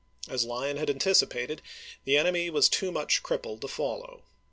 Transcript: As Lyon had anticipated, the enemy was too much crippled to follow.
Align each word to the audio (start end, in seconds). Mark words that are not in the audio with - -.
As 0.27 0.45
Lyon 0.45 0.77
had 0.77 0.89
anticipated, 0.89 1.61
the 2.05 2.17
enemy 2.17 2.49
was 2.49 2.67
too 2.67 2.91
much 2.91 3.21
crippled 3.21 3.61
to 3.61 3.67
follow. 3.67 4.23